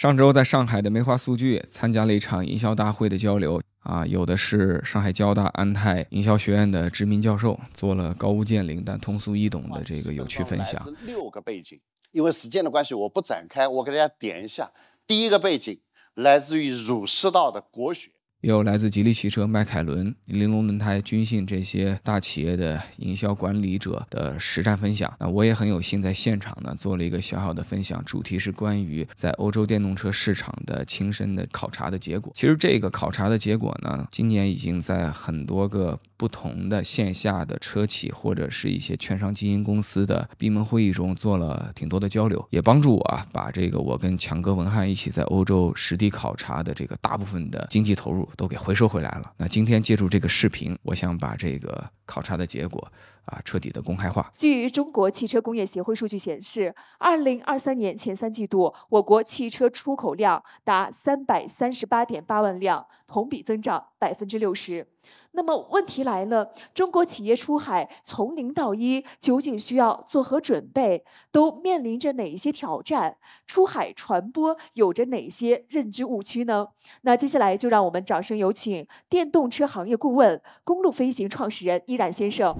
[0.00, 10.90] 上周在上海的梅花数据参加了一场营销大会的交流啊，有的是上海交大安泰营销学院的知名教授，做了高屋建瓴但通俗易懂的这个有趣分享。
[11.04, 11.78] 六个背景，
[12.12, 14.72] 因为时间的关系，我不展开，我给大家点一下。
[15.06, 15.78] 第一个背景
[16.14, 18.10] 来自于儒释道的国学。
[18.40, 25.12] 有来自吉利汽车、迈凯伦、玲珑轮胎、君信这些大企业的营销管理者的实战分享。
[25.20, 32.32] 那我也很有幸在现场呢做了一个小小的分享，主题是关于在欧洲电动车市场的亲身的考察的结果。
[32.34, 48.20] 其实这个考察的结果呢，今年已经在很多个不同的线下的车企或者是一些券商基金公司的闭门会议中做了挺多的交流，也帮助我啊把这个我跟强哥文翰一起在欧洲实地考察的这个大部分的经济投入。
[48.36, 49.32] 都给回收回来了。
[49.38, 52.90] 那今天借助这个视频，我想把这个考察的结果
[53.24, 54.30] 啊彻底的公开化。
[54.34, 64.86] 据中国汽车工业协会数据显示，二零二三年前三季度，我国汽车出口量达三百三十八点八万辆，同比增长百分之六十。
[65.32, 71.04] 那么问题来了，中国企业出海从零到一究竟需要做何准备？
[71.30, 73.18] 都面临着哪一些挑战？
[73.46, 76.68] 出海传播有着哪些认知误区呢？
[77.02, 82.56] 那接下来就让我们掌声有请电动车行业顾问、公路飞行创始人依然先生。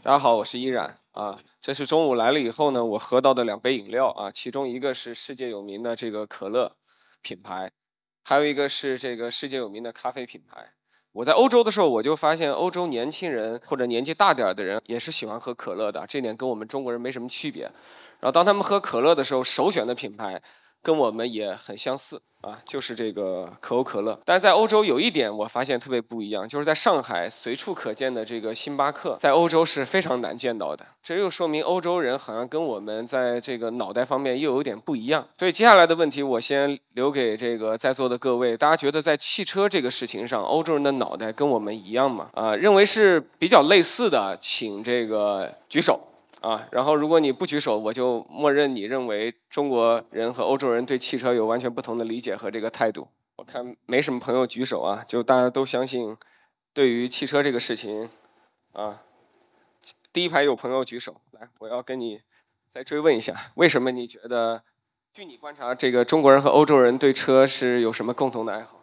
[0.00, 1.38] 大家好，我是依然啊。
[1.60, 6.72] 这是中午来了以后呢，我喝到的两杯饮料啊，其中一个是世界有名的这个可乐
[7.20, 7.70] 品牌。
[8.28, 10.62] 还有一个是这个世界有名的咖啡品牌。
[11.12, 17.62] 我在欧洲的时候，我就发现欧洲年轻人或者年纪大点儿的人也是喜欢喝可乐的，这点跟我们中国人没什么区别。
[18.20, 20.38] 然后当他们喝可乐的时候，首选的品牌。
[20.82, 24.18] 跟我们也很相似啊，就是这个可口可乐。
[24.24, 30.86] 但是在欧洲有一点我发现特别不一样，就是在上海随处可见的这个星巴克，在欧洲是非常难见到的。
[31.02, 35.26] 这又说明欧洲人好像跟我们在这个脑袋方面又有点不一样。
[35.38, 42.30] 所以接下来的问题我先留给这个在座的各位，大家觉得在汽车这个事情上，欧洲人的脑袋跟我们一样吗？
[42.34, 46.00] 啊，认为是比较类似的，请这个举手。
[46.40, 53.08] 啊，然后如果你不举手，我就默认你认为中国人和欧洲人对汽车有完全不同的理解和这个态度。
[53.36, 56.16] 我看没什么朋友举手啊，就大家都相信，
[56.72, 58.08] 对于汽车这个事情，
[58.72, 59.02] 啊，
[60.12, 62.20] 第一排有朋友举手，来，我要跟你
[62.70, 64.62] 再追问一下，为什么你觉得，
[65.12, 68.77] 据你观察，这个中国人和欧洲人对车是有什么共同的爱好？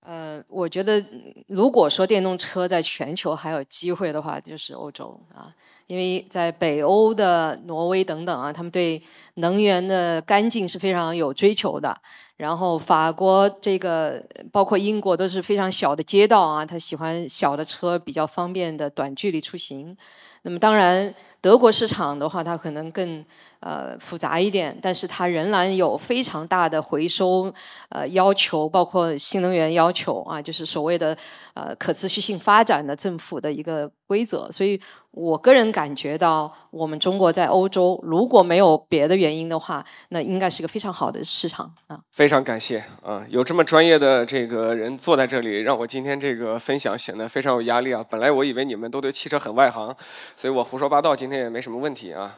[0.00, 1.04] 呃，我觉得
[1.48, 5.52] 如果说电动车在全球还有机会的话，就是欧洲啊，
[5.86, 9.02] 因为在北欧的挪威等等啊，他们对
[9.34, 11.94] 能源的干净是非常有追求的。
[12.36, 19.96] 然后法国这个包括英国都是非常小的街道啊，他喜欢小的车，比较方便的短距离出行。
[20.42, 23.24] 那么当然，德国市场的话，它可能更。
[23.60, 27.52] 呃，复杂一点，但是它仍然有非常大的回收
[27.88, 31.16] 呃要求，包括新能源要求啊，就是所谓的
[31.54, 34.48] 呃可持续性发展的政府的一个规则。
[34.52, 34.80] 所以
[35.10, 41.98] 我个人感觉到，我们中国在欧洲如果没有别的原因的话，那应该是个非常好的市场啊。
[42.12, 48.04] 非常感谢啊，有这么专业的这个人坐在这里，让我今天这个分享显得非常有压力啊。
[48.08, 49.92] 本来我以为你们都对汽车很外行，
[50.36, 52.36] 所以我胡说八道今天也没什么问题啊。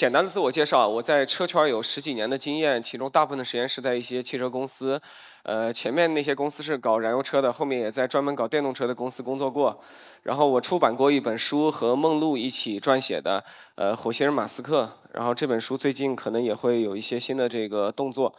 [0.00, 4.98] 简单的自我介绍，我在车圈有十几年的经验，其中大部分的时间是在一些汽车公司，
[5.42, 9.78] 呃，前面那些公司是搞燃油车的，后面也在专门搞电动车的公司工作过。
[10.22, 13.44] 然后我出版过一本书，和梦露一起撰写的，
[13.74, 14.90] 呃，火星人马斯克。
[15.12, 18.34] 然后这本书最近可能也会有一些新的这个动作。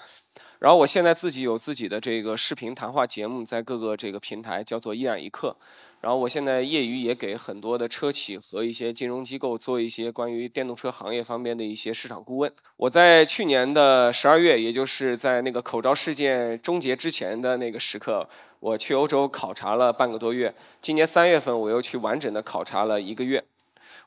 [0.57, 5.55] 然后我现在自己有自己的这个视频谈话节目，在各个这个平台叫做依然一刻。
[6.01, 12.51] 然后我现在业余也给很多的车企和一些金融机构做一些关于电动车行业方面的一些市场顾问。
[12.75, 18.27] 我在去年的十二月，也就是在那个口罩事件终结之前的那个时刻，
[18.59, 20.55] 我去欧洲考察了半个多月。
[20.81, 23.43] 今年三月份，我又去完整的考察了一个月。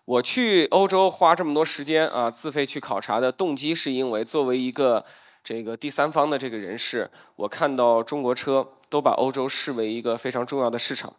[0.04, 5.04] 我去欧洲花这么多时间啊，自费去考察的动机，是因为作为一个
[5.44, 11.14] 这个第三方的这个人士，我看到中国车都把欧洲视为一个非常重要的市场。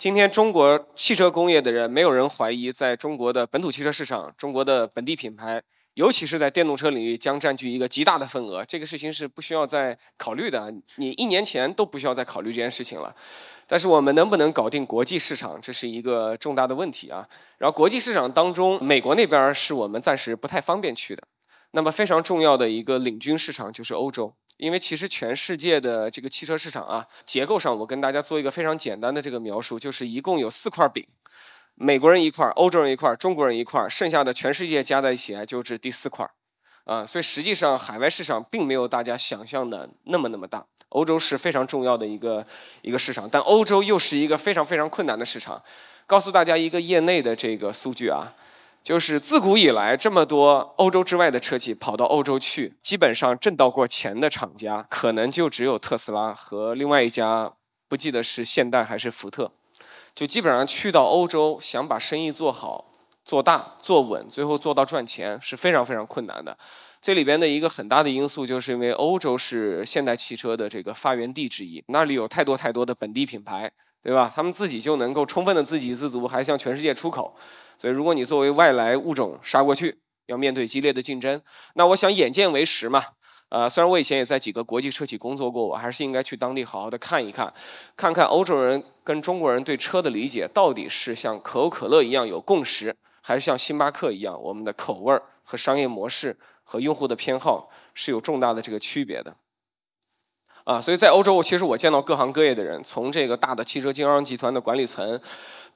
[0.00, 5.62] 今天中国汽车工业的人，没有人怀疑，在中国的本土汽车市场，中国的本地品牌，
[5.92, 8.64] 尤其是在电动车领域，将占据一个极大的份额。
[8.64, 13.14] 这个事情是不需要再考虑的，你一年前都不需要再考虑这件事情了。
[13.66, 17.28] 但是我们能不能搞定国际市场，这是一个重大的问题啊。
[17.58, 21.22] 然后国际市场当中，美国那边是我们暂时不太方便去的。
[21.72, 24.34] 那么非常重要的一个领军市场就是欧洲。
[24.60, 31.02] 因为其实全世界的这个汽车市场啊，结构上我跟大家做一个非常简单的这个描述，就是一共有四块饼，
[31.76, 36.28] 美国人一块，欧洲人一块，中国人一块，剩下的全世界加在一起，就是第四块。
[36.84, 40.64] 啊，所以实际上海外市场并没有大家想象的那么那么大。
[40.90, 42.44] 欧洲是非常重要的一个
[42.82, 45.62] 一个市场，但欧洲又是一个非常非常困难的市场。
[46.06, 48.34] 告诉大家一个业内的这个数据啊，
[48.82, 57.52] 就是自古以来这么多欧洲之外的车企跑到欧洲去，基本上挣到过钱的厂家，可能就只有特斯拉和另外一家，
[57.88, 59.52] 不记得是现代还是福特，
[60.14, 62.86] 就基本上去到欧洲想把生意做好。
[63.22, 66.56] 做大做稳，最后做到赚钱是非常非常困难的。
[67.00, 73.70] 这里边的一个很大的因素，就是因为欧洲是现代汽车的这个发源地之一，那里有太多太多的本地品牌，
[74.02, 74.32] 对吧？
[74.34, 77.36] 他们自己就能够充分的自给自足，还向全世界出口。
[77.78, 81.40] 所以，如果你作为外来物种杀过去，要面对激烈的竞争，
[81.74, 83.02] 那我想眼见为实嘛。
[83.48, 87.52] 呃，虽然我以前也在几个国际车企工作过，我还是应该去当地好好的看一看，
[87.96, 92.94] 看看欧洲人跟中国人对车的理解到底是像可口可乐一样有共识。
[93.22, 99.36] 还是像星巴克一样，我们的口味儿和商业模式和用户的偏好是有重大的这个区别的，
[100.70, 105.20] 啊，所以在欧洲，其实我见到各行各业的人，从这个大的汽车经销商集团的管理层，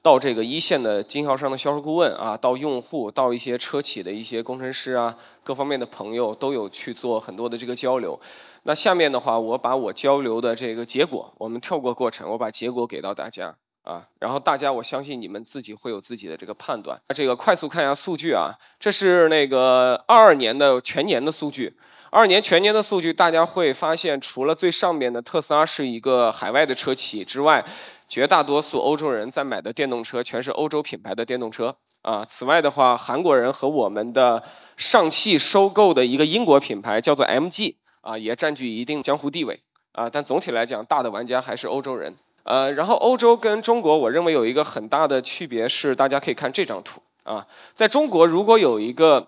[0.01, 5.13] 到这个一线的经销商的销售顾问啊，到用户，到一些车企的一些工程师啊，
[5.43, 8.17] 各方面的朋友都有去做很多的这个交流。
[8.63, 13.53] 那下面的话，我把我交流的这个结果，我们跳过过程，我把结果给到大家。
[13.83, 16.97] 啊，然后大家，我相信你们自己会有自己的这个判断。
[17.13, 21.75] 这个快速看一下数据啊，这是那个二二年的全年的数据。
[22.15, 27.65] 二年全年的数据，大家会发现，除了最上面的特斯拉是一个海外的车企之外，
[28.07, 32.23] 绝大多数欧洲人在买的电动车全是欧洲品牌的电动车啊。
[32.23, 34.41] 此外的话，韩国人和我们的
[34.77, 39.59] 上汽收购的一个英国品牌叫做 MG 啊，也占据一定江湖地位
[39.91, 40.09] 啊。
[40.09, 42.15] 但总体来讲，大的玩家还是欧洲人。
[42.43, 49.27] 呃，然后欧洲跟中国，我认为有一个很大的区别是，大家可以看这张图啊，在中国如果有一个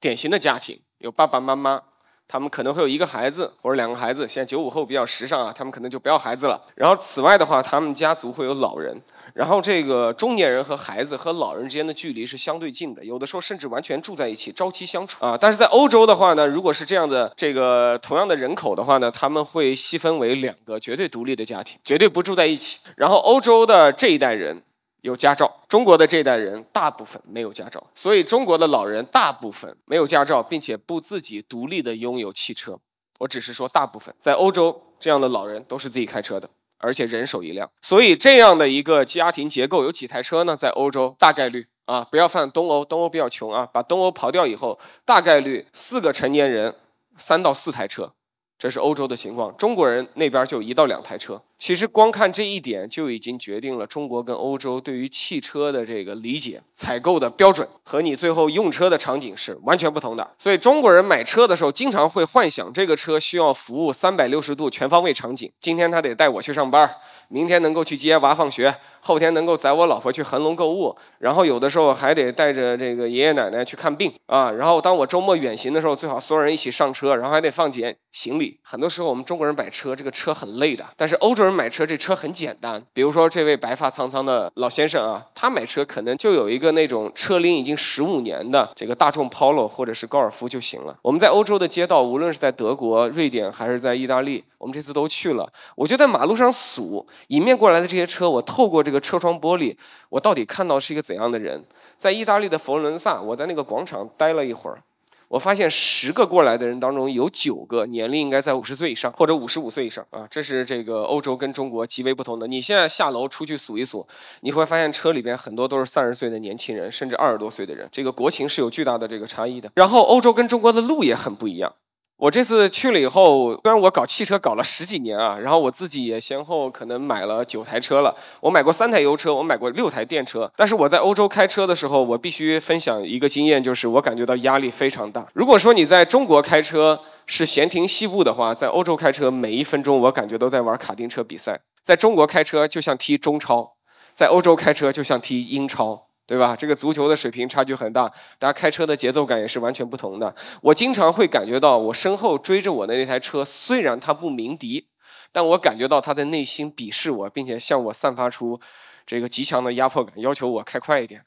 [0.00, 1.80] 典型的家庭，有爸爸妈妈。
[2.26, 6.60] 他们可能会有一个孩子或者两个孩子，现在九五后比较时尚啊，他们可能就不要孩子了。
[6.74, 9.00] 然后此外的话，他们家族会有老人，
[9.34, 15.36] 然后这个中年人和孩子和老人之间的距离是相对近的，有的时候甚至完全住在一起，朝夕相处啊。
[15.40, 22.78] 但是在欧洲的话呢，如果是这样的这个同样的人口的话呢，他们会细分为两个绝对独立的家庭，绝对不住在一起。
[22.96, 24.62] 然后欧洲的这一代人。
[25.04, 32.80] 有驾照，中国的这代人大部分没有驾照，所以中国的老人大部分没有驾照，并且不自己独立的拥有汽车。
[33.18, 36.48] 我只是说大部分，在欧洲这样的老人都是自己开车的，
[36.78, 37.70] 而且人手一辆。
[37.82, 40.56] 所以这样的一个家庭结构有几台车呢？
[40.56, 46.74] 在欧洲大概率啊，不要犯东欧，东欧比较穷啊，把东欧刨掉以后，大概率四个成年人，
[47.18, 48.14] 三到四台车。
[48.56, 51.42] 这是欧洲的情况，中国人那边就一到两台车。
[51.56, 60.34] 其实光看这一点就已经决定了中国跟欧洲对于汽车的这个理解、采购的标准和你最后用车的场景是完全不同的。
[60.38, 65.50] 所以中国人买车的时候，经常会幻想这个车需要服务三百六十度全方位场景。
[65.58, 66.96] 今天他得带我去上班，
[67.28, 74.50] 明天能够去接娃放学，后天能够载我老婆去恒隆购物，然后有的时候还得带着这个爷爷奶奶去看病啊。
[74.50, 78.58] 然后当我周末远行的时候，最好所有人一起上车，然后还得放检行李。
[78.62, 81.53] 很多时候我们中国人买车，这个车很累的，但是欧洲人。
[81.54, 90.98] 买车这车很简单，比如说这位白发苍苍的老先生啊，他买车可能就有一个那种车龄已经十五年的这个大众 Polo 或者是高尔夫就行了。
[91.00, 95.50] 我们在欧洲的街道，无论是在德国、瑞典还是在意大利，我们这次都去了。
[95.76, 99.76] 我就在马路上数迎面过来的这些车，我透过这个车窗玻璃，
[100.08, 101.64] 我到底看到是一个怎样的人？
[101.96, 104.82] 在意大利的佛罗伦萨，我在那个广场待了一会儿。
[105.28, 112.46] 我发现十个过来的人当中，有九个年龄应该在五十岁以上或者五十五岁以上啊，这是这个欧洲跟中国极为不同的。
[112.46, 114.06] 你现在下楼出去数一数，
[114.40, 119.70] 你会发现车里边很多都是三十岁的年轻人，甚至二十多岁的人，这个国情是有巨大的这个差异的。
[119.74, 121.74] 然后欧洲跟中国的路也很不一样。
[122.16, 128.14] 我这次去了以后，虽然我搞汽车搞了十几年啊，然后我自己也先后可能买了九台车了。
[128.40, 130.50] 我买过三台油车，我买过六台电车。
[130.56, 135.26] 但是我在欧洲开车的时候，我必须分享一个经验，就是我感觉到压力非常大。
[135.34, 141.60] 如果说你在中国开车是闲庭信步的话，在欧洲开车每一分钟我感觉都在玩卡丁车比赛。
[141.82, 143.72] 在中国开车就像踢中超，
[144.14, 146.06] 在欧洲开车就像踢英超。
[146.26, 146.56] 对吧？
[146.56, 150.34] 这个足球的水平差距很大，大家开车的节奏感也是完全不同的。
[150.62, 154.88] 我经常会感觉到，我身后追着我的那台车，虽然它不鸣笛，
[155.32, 158.58] 但我感觉到它的内心鄙视我，并且向我散发出
[159.04, 161.24] 这个极强的压迫感，要求我开快一点。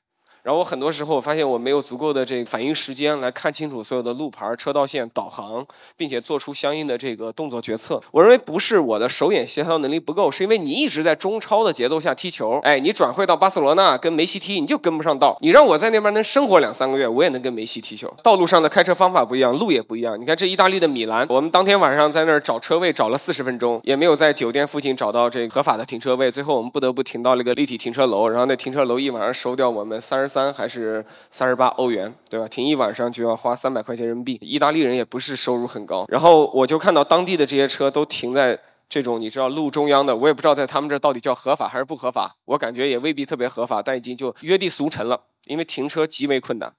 [0.48, 8.02] 然后我很多时候我发现我没有足够的这个反应时间来看清楚所有的路牌、车道线、导航，并且做出相应的这个动作决策。
[8.12, 12.62] 我认为不是我的手眼协调能力不够，是因为你一直在中超的节奏下踢球。
[12.64, 15.38] 哎，你转会到巴塞罗那跟梅西踢，你就跟不上道。
[15.42, 18.10] 你让我在那边能生活两三个月，我也能跟梅西踢球。
[18.24, 20.18] 道路上的开车方法不一样，路也不一样。
[20.18, 26.32] 你看这意大利的米兰，我们当天晚上在那儿找车位找了四十分钟，也没有在酒店附近找到这个合法的停车位。
[26.32, 32.48] 最后我们不得不停到了个立体停车楼，然后那停车楼一晚上收掉我们三十三三还是三十八欧元，对吧？
[32.48, 34.38] 停一晚上就要花三百块钱人民币。
[34.42, 36.06] 意大利人也不是收入很高。
[36.10, 38.60] 然后我就看到当地的这些车都停在。
[38.90, 46.72] 这种你知道路中央的，我也不知道在他们这到底叫合法还是不合法，我感觉也未必特别合法，但已经就约定俗成了，因为停车极为困难。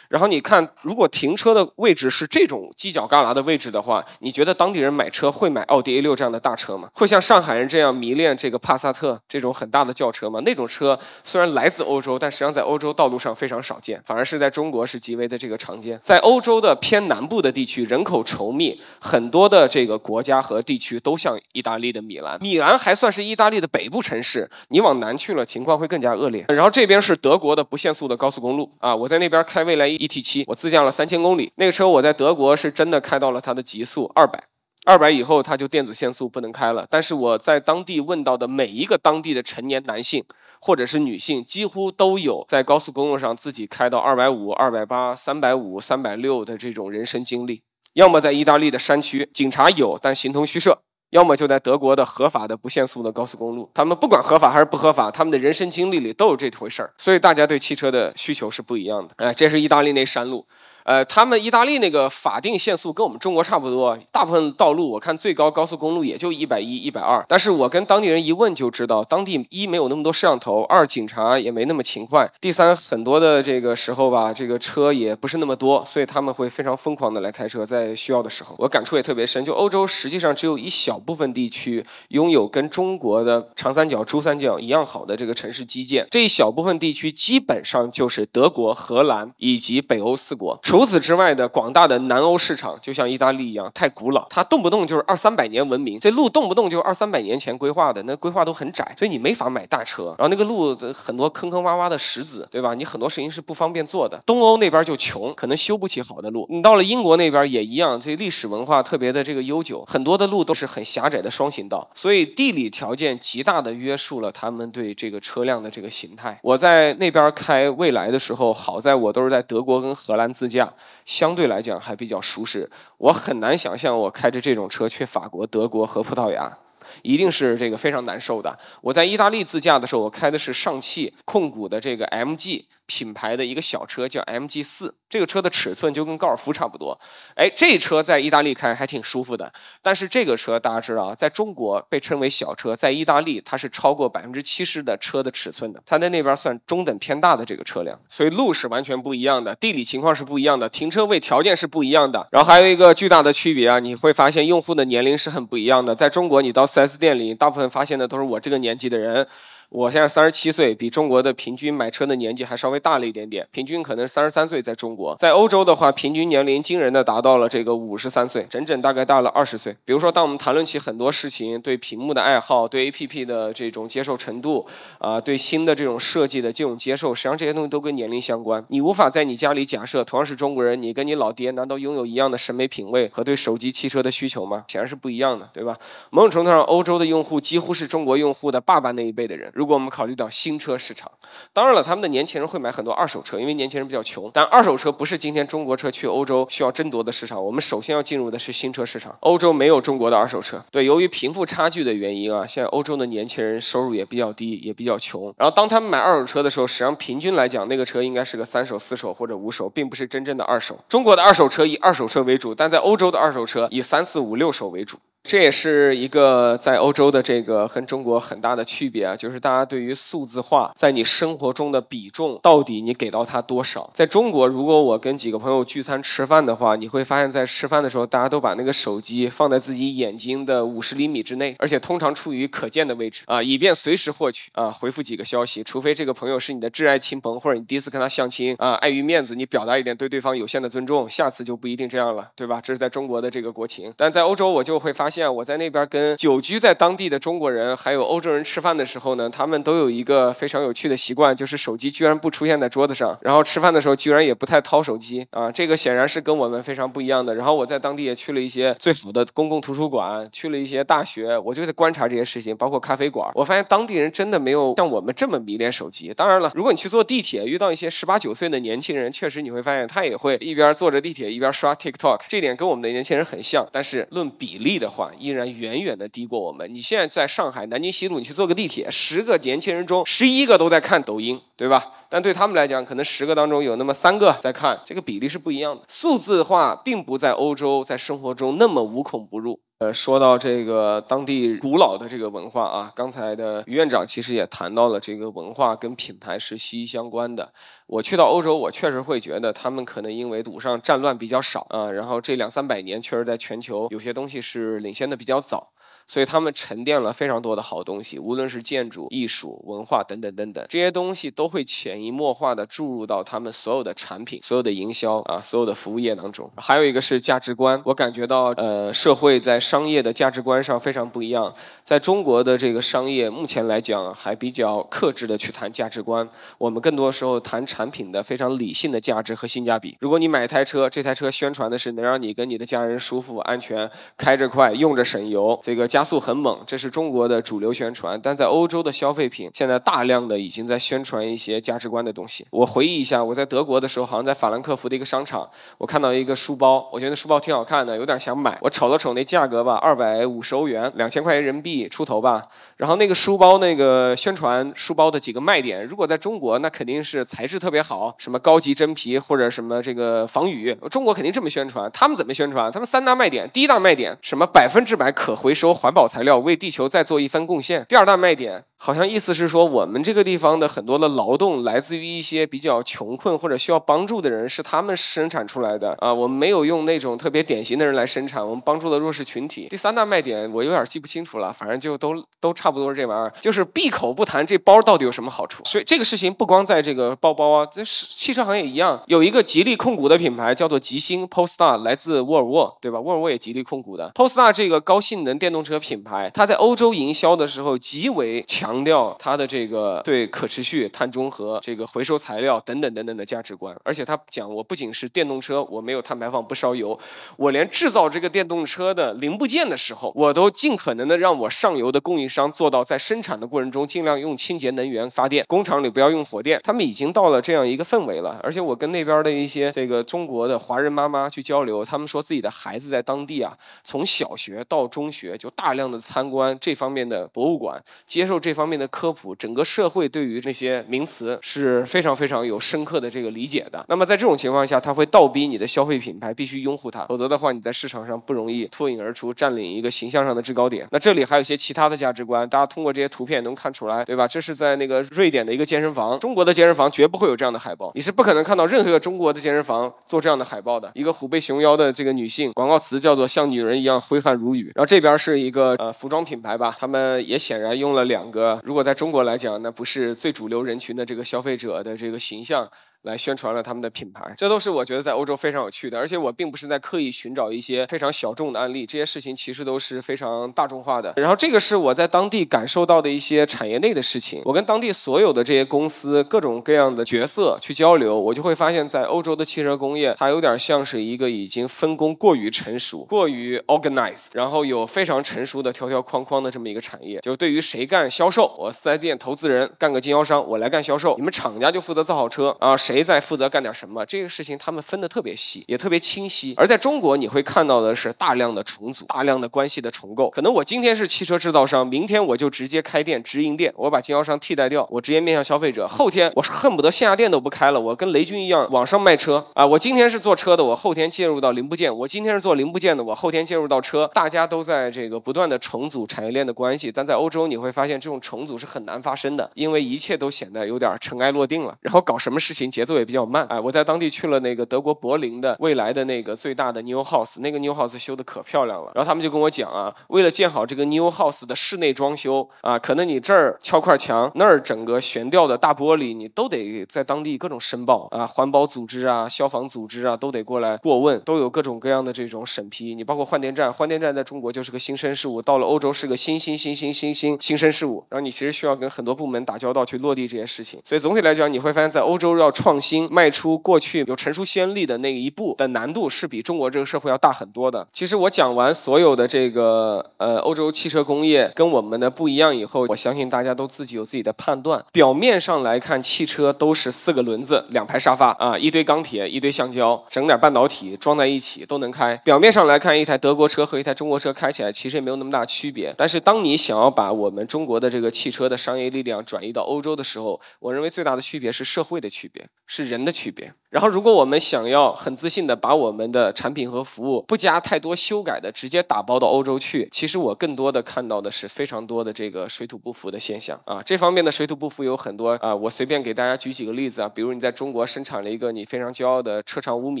[0.08, 6.88] 然后你看，如果停车的位置是这种犄角旮旯的位置的话，你觉得当地人买车会买奥迪 A 六这样的大车吗？
[6.94, 10.40] 会像上海人这样迷恋这个帕萨特这种很大的轿车吗？
[10.44, 15.98] 那种车虽然来自欧洲，但实际上在欧洲道路上非常少见，反而是在中国是极为的这个常见。
[16.02, 22.40] 在欧洲的偏南部的地区，人口稠密，很多的这个国家和地区都像意大利的米兰。
[22.40, 26.44] 米兰还算是意大利的北部城市，你往南去了，情况会更加恶劣。
[26.48, 31.52] 然后这边是德国的不限速的高速公路啊，我在那边开来 E T 七，我自驾了三千公里。
[31.56, 34.42] 那个车我在德国是真的开到了它的极速二百，
[34.84, 36.86] 二百以后它就电子限速不能开了。
[36.90, 40.24] 但是我在当地问到的每一个当地的成年男性
[40.60, 47.62] 或者是女性，几乎都有在高速公路上自己开到二百五、二百八、三百五、三百六的这种人生经历。
[47.92, 50.82] 要么在意大利的山区，警察有，但形同虚设。
[51.10, 59.14] 要么就在德国的合法的不限速的高速公路，他们不管合法还是不合法，他们的人生经历里都有这回事儿，所以大家对汽车的需求是不一样的。
[59.18, 60.46] 哎，这是意大利那山路。
[60.86, 67.24] 呃，他们意大利那个法定限速跟我们中国差不多，大部分道路我看最高高速公路也就一百一、一百二。
[67.28, 78.54] 但是我跟当地人一问就知道，当地一没有那么多摄像头，二警察也没那么勤快，第三很多的这个时候吧，这个车也不是那么多，所以他们会非常疯狂的来开车，在需要的时候。
[78.60, 90.56] 我感触也特别深，就欧洲实际上只有一小部分地区拥有跟中国的长三角、珠三角一样好的这个城市基建，这一小部分地区基本上就是德国、荷兰以及北欧四国。
[90.76, 100.14] 除此之外的广大的南欧市场，就像意大利一样，太古老，它动不动就是二三百年文明，这路动不动就二三百年前规划的，那规划都很窄，所以你没法买大车。
[100.18, 102.74] 然后那个路很多坑坑洼洼的石子，对吧？
[102.74, 104.22] 你很多事情是不方便做的。
[104.26, 106.46] 东欧那边就穷，可能修不起好的路。
[106.50, 116.38] 你到了英国那边也一样，这历史文化特别的这个悠久，很多的路都是很狭窄的双行道，所以地理条件极大的约束了他们对这个车辆的这个形态。
[116.42, 120.65] 我在那边开未来的时候，好在我都是在德国跟荷兰自驾。
[121.04, 126.58] 相对来讲还比较舒适，我很难想象我开着这种车去法国、德国和葡萄牙，
[127.02, 128.58] 一定是这个非常难受的。
[128.80, 132.64] 我在意大利自驾的时候，我开的是上汽控股的这个 MG。
[132.86, 136.98] 品牌的一个小车叫 MG 四，这个车的尺寸就跟高尔夫差不多。
[137.34, 139.52] 哎，这车在意大利开还挺舒服的。
[139.82, 147.98] 但是这个车大家知道，在中国被称为小车，在意大利它是超过百分之七十的车的尺寸的，它在那边算中等偏大的这个车辆。
[148.08, 152.26] 所以路是完全不一样的，地理情况是不一样的，停车位条件是不一样的。
[152.30, 155.94] 然后还有一个巨大的区别啊，你会发现用户的年龄是很不一样的。
[155.94, 159.26] 在中国，你到 4S 店里，大部分发现的都是我这个年纪的人。
[159.70, 164.56] 我现在三十七岁，比中国的平均买车的年纪还稍微大了一点点，平均可能三十三岁。
[164.66, 169.76] 在中国，在欧洲的话，平均年龄惊人的达到了这个五十三岁，整整大概大了二十岁。
[169.84, 174.66] 比如说，当我们谈论起很多事情，对屏幕的爱好，对 APP 的这种接受程度，
[174.98, 178.64] 啊，对新的这种设计的这种接受，实际上这些东西都跟年龄相关。
[178.68, 184.64] 你无法在你家里假设，同样是中国人，你跟你老爹难道拥有一样的审美品味和对手机、汽车的需求吗？
[184.68, 185.76] 显然是不一样的，对吧？
[186.10, 189.52] 某种程度上，欧洲的用户几乎是中国用户的爸爸那一辈的人。
[189.56, 191.10] 如果我们考虑到新车市场，
[191.52, 194.30] 当然了，他们的年轻人会买很多二手车，因为年轻人比较穷。
[194.32, 199.16] 但二手车不是今天中国车去欧洲需要争夺的市场，我们首先要进入的是新车市场。
[199.20, 205.32] 欧洲没有中国的二手车，对，由于贫富差距的原因啊，现在欧洲的年轻人收入也比较低，也比较穷。
[205.36, 210.78] 然后当他们买二手车的时候，实际上平均来讲，那个车应该是个三手、四手或者五手，并不是真正的二手。
[210.88, 214.98] 中国的二手车以二手车为主，但在欧洲的二手车以三四五六手为主。
[215.24, 223.90] 这也是一个在欧洲的这个和中国很大的区别啊，就是大家对于数字化在你生活中的比重到底你给到他多少？
[223.94, 235.64] 在中国，如果我跟几个朋友聚餐吃饭的话，你会发现在吃饭的时候，大家都把那个手机放在自己眼睛的五十厘米之内，而且通常处于可见的位置啊，以便随时获取啊回复几个消息。
[235.64, 242.60] 除非这个朋友是你的挚爱亲朋，或者你第一次跟他相亲啊，碍于面子，你表达一点对对方有限的尊重，下次就不一定这样了，对吧？
[242.62, 245.06] 这是在中国的这个国情，但在欧洲我就会发。
[245.08, 257.34] 现，我在那边跟久居在当地的中国人还有欧洲人吃饭的时候呢，他们都有一个非常有趣的习惯，就是手机居然不出现在桌子上，然后吃饭的时候居然也不太掏手机啊，这个显然是跟我们非常不一样的。
[257.36, 266.12] 然后我在当地也去了一些最好的公共图书馆，去了一些大学，我就在观察这些事情，包括咖啡馆，我发现当地人真的没有像我们这么迷恋手机。
[266.16, 273.66] 当然了，如果你去坐地铁遇到一些十八九岁的年轻人，确实你会发现他也会一边坐着地铁一边刷 TikTok，这点跟我们的年轻人很像。
[273.70, 276.66] 但是论比例的话，依然远远的低过我们。
[276.74, 281.92] 你现在在上海南京西路，你去坐个地铁，十个年轻人中十一个都在看看抖音，对吧？
[282.08, 285.82] 但对他们来讲，可能十个当中有那么三个在看，这个比例是不一样的。
[285.88, 289.60] 数字化并不在欧洲在生活中那么无孔不入。
[289.78, 297.52] 呃，说到这个当地古老的这个文化啊，刚才的于院长其实也谈到了这个文化跟品牌是息息相关的。
[297.86, 305.68] 我去到欧洲，我确实会觉得他们可能因为赌上战乱比较少啊，然后这两三百年确实在全球有些东西是领先的比较早。
[306.08, 316.48] 所以他们沉淀了非常多的好东西，无论是建筑、艺术、文化等等等等，这些东西都会潜移默化的注入到他们所有的产品、所有的营销啊、所有的服务业当中。
[316.56, 321.52] 还有一个是价值观，我感觉到呃，社会在商业的价值观上非常不一样。
[321.82, 329.96] 在中国的这个商业目前来讲还比较克制的去谈价值观，我们更多时候谈产品的非常理性的价值和性价比。
[329.98, 335.88] 如果你买一台车，这台车宣传的是能让你跟你的家人舒服、安全、开着快、用着省油，这个。
[335.96, 338.20] 加速很猛，这是中国的主流宣传。
[338.22, 342.46] 但在欧洲的消费品，现在大量的已经在宣传一些价值观的东西。
[342.50, 345.48] 我回忆一下，我在德国的时候，好像在法兰克福的一个商场，
[345.78, 348.58] 我看到一个书包，我觉得书包挺好看的，有点想买。
[348.60, 352.42] 我瞅了瞅那价格吧，二百五十欧元，两千块钱人民币出头吧。
[352.76, 360.76] 然后那个书包那个宣传书包的几个卖点，如果在中国，那肯定是材质特别好，什么高级真皮或者什么这个防雨。
[360.90, 362.70] 中国肯定这么宣传，他们怎么宣传？
[362.70, 365.72] 他们三大卖点，第一大卖点什么百分之百可回收。
[365.85, 367.86] 环环保材料为地球再做一番贡献。
[367.88, 368.64] 第二大卖点。
[368.78, 376.12] 好像意思是说，我们这个地方的很多的劳动来自于一些比较穷困或者需要帮助的人，是他们生产出来的啊。
[376.12, 379.66] 我们没有用那种特别典型的人来生产，我们帮助了弱势群体。
[379.70, 385.64] 第三大卖点我有点记不清楚了，反正就都都差不多是这玩意儿，就是闭口不谈这包到底有什么好处。
[385.64, 393.00] 所以这个事情不光在这个包包啊，这是汽车行业一样，有一个吉利控股的品牌叫做吉星 Polestar，来自沃尔沃，对吧？
[393.00, 398.65] 沃尔沃也吉利控股的 Polestar 这个高性能电动车品牌，它在欧洲营销的时候极为强。
[398.66, 406.98] 强调它的这个对可持续、碳中和、这个回收材料等等等等的价值观，而且他讲，我不仅是电动车，我没有碳排放，不烧油，
[407.36, 416.60] 我连制造这个电动车的零部件的时候，我都尽可能的让我上游的供应商做到在生产的过程中尽量用清洁能源发电，工厂里不要用火电。
[416.64, 428.55] 他们已经到了这样一个氛围了，而且我跟那边的一些这个中国的华人妈妈去交流，他们说自己的孩子在当地啊，从小学到中学就大量的参观这方面的博物馆，接受这。
[428.56, 433.84] 方面的科普，整个社会对于那些名词是非常非常有深刻的这个理解的。
[433.88, 440.88] 那么在这种情况下，他会倒逼你的消费品牌必须拥护它，否则的话，你在市场上不容易脱颖而出，占领一个形象上的制高点。
[440.90, 444.26] 那这里还有一些其他的价值观，大家通过这些图片能看出来，对吧？
[444.26, 450.90] 这是在那个瑞典的一个健身房，中国的健身房绝不会有这样的海报，你是不可能看到任何一个中国的健身房做这样的海报的。
[450.94, 454.72] 一个虎背熊腰的这个女性，广告词叫做像女人一样挥汗如雨。
[454.74, 458.45] 然后这边是一个呃服装品牌吧，他们也显然用了两个。
[458.64, 462.70] 如果在中国来讲，那不是最主流人群的这个消费者的这个形象。
[463.06, 465.96] 来宣传了他们的品牌，这都是我觉得在欧洲非常有趣的。
[465.96, 471.14] 而且我并不是在刻意寻找一些非常小众的案例，这些事情其实都是非常大众化的。
[471.16, 474.42] 然后这个是我在当地感受到的一些产业内的事情。
[474.44, 487.20] 我跟当地所有的这些公司各种各样的角色去交流，我就会发现，在欧洲的汽车工业，它有点像是一个已经分工过于成熟、过于 organized，然后有非常成熟的条条框框的这么一个产业。
[487.20, 492.95] 就对于谁干销售，我四 S 店投资人干个经销商，我来干销售，你们厂家就负责造好车啊，谁？
[492.96, 494.06] 谁在负责干点什么？
[494.06, 496.54] 这个事情他们分得特别细，也特别清晰。
[496.56, 500.30] 而在中国，你会看到的是大量的重组，大量的关系的重构。
[500.30, 505.86] 可能我今天是汽车制造商，明天我就直接开店直营店，我把经销商替代掉，我直接面向消费者。
[505.86, 509.66] 后天我是恨不得线下店都不开了，我跟雷军一样网上卖车啊！
[509.66, 514.10] 我今天是做车的，我后天介入到零部件；我今天是做零部件的，我后天介入到车。
[514.14, 521.76] 大家都在这个不断的重组产业链的关系，但在欧洲你会发现这种重组是很难发生的，因为一切都显得有点尘埃落定了。
[521.82, 522.70] 然后搞什么事情？
[522.76, 523.46] 节奏也比较慢。
[523.46, 528.92] 哎，我在当地去了那个德国柏林的未来的那个最大的 New House，那个 New House 修的可漂亮了。
[528.94, 542.94] 然后他们就跟我讲啊，为了建好这个 New House 的室内装修啊，可能你这儿敲块墙，那儿整个悬吊的大玻璃，你都得在当地各种申报啊，环保组织啊、消防组织啊都得过来过问，都有各种各样的这种审批。
[542.94, 548.04] 你包括换电站，换电站在中国就是个新生事物，到了欧洲是个新新新新新新新生事物。
[548.10, 550.78] 然后你其实需要跟很多部门打交道去落地这些事情。
[550.84, 557.86] 所以总体来讲，你会发现在欧洲要创新、迈出过去有成熟先例的那一步的难度是比中国这个社会要大很多的。
[557.92, 564.84] 其实我讲完所有的这个呃欧洲汽车工业跟我们的不一样以后，我相信大家都自己有自己的判断。
[564.90, 572.16] 表面上来看，汽车都是四个轮子、两排沙发啊，一堆钢铁、一堆橡胶，整点半导体装在一起都能开。
[572.24, 575.94] 表面上来看，一台德国车和一台中国车开起来其实也没有那么大区别。
[575.96, 583.52] 但是当你想要把我们中国的这个汽车的商业力量转移到欧洲的时候，我认为最大的区别是社会的区别，是人的区别。
[583.68, 593.82] 然后，如果我们想要很自信的把我们的产品和服务不加太多修改的直接打包到欧洲去，其实我更多的看到的是非常多的这个水土不服的现象啊。
[593.84, 600.00] 这方面的水土不服有很多啊，我随便给大家举几个例子啊，比如你在中国生产了一个你非常骄傲的车长五米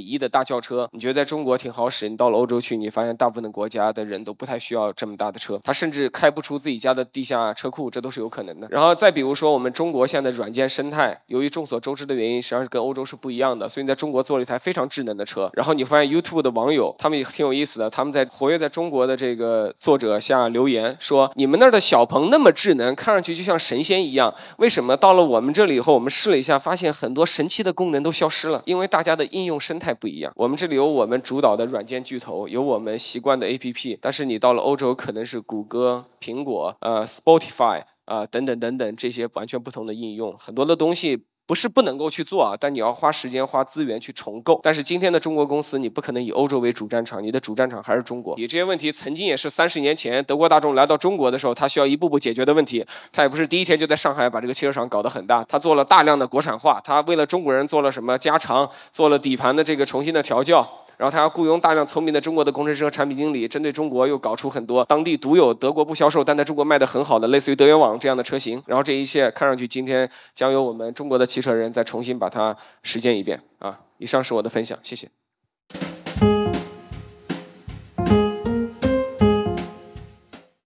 [0.00, 8.68] 一的大轿车，你觉得在中国挺好使，你到了欧洲去，你发现大部分的国家的人都不太需要这么大的车，他甚至开不出自己家的地下车库，这都是有可能的。
[8.70, 15.50] 然后再比如说我们中国现在软件生态，由于众所周知的原因，实际上是跟欧洲是不一样的，所以你在中国做了一台非常智能的车。
[15.54, 28.62] 然后你发现 YouTube 的网友他们也挺有意思的，他们在活跃在中国的这个作者下留言说：“你们那儿的小鹏那么智能，看上去就像神仙一样，为什么到了我们这里以后，我们试了一下，发现很多神奇的功能都消失了？
[28.66, 30.32] 因为大家的应用生态不一样。
[30.36, 44.58] 我们这里有我们主导的软件巨头，有我们习惯的 APP，但是你到了欧洲，可能是谷歌、苹果、呃 Spotify 啊、等等等等这些完全不同的应用，很多的东西。”不是不能够去做啊，但你要花时间、花资源去重构。
[44.62, 48.34] 但是今天的中国公司，你不可能以欧洲为主战场，你的主战场还是中国。
[48.36, 52.84] 你这些问题曾经也是三十年前德国大众来到中国的时候，他需要一步步解决的问题。
[53.12, 60.68] 他也不是第一天就在上海把这个汽车厂搞得很大，他做了大量的国产化，他为了中国人做了什么加长，做了底盘的这个重新的调教。
[60.96, 68.62] 然后他要雇佣大量聪明的中国的工程师和产品经理，针对中国又搞出很多当地独有、德国不销售但在中国卖的很好的，类似于德源网这样的车型。
[68.66, 73.78] 然后这一切看上去今天将由我们中国的汽车人再重新把它实践一遍啊！
[73.98, 75.08] 以上是我的分享，谢谢。